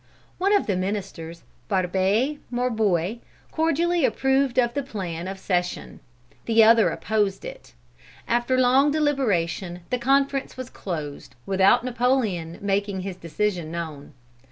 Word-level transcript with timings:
One 0.39 0.51
of 0.55 0.65
the 0.65 0.75
ministers, 0.75 1.43
Barbé 1.69 2.39
Marbois, 2.51 3.17
cordially 3.51 4.03
approved 4.03 4.57
of 4.57 4.73
the 4.73 4.81
plan 4.81 5.27
of 5.27 5.37
"cession." 5.37 5.99
The 6.45 6.63
other 6.63 6.89
opposed 6.89 7.45
it. 7.45 7.73
After 8.27 8.57
long 8.59 8.89
deliberation, 8.89 9.81
the 9.91 9.99
conference 9.99 10.57
was 10.57 10.71
closed, 10.71 11.35
without 11.45 11.83
Napoleon 11.85 12.57
making 12.61 12.95
known 12.95 13.03
his 13.03 13.15
decision. 13.15 14.11